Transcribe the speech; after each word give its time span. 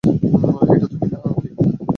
এইটা 0.03 0.87
তুমি 0.91 1.07
না-কি? 1.13 1.49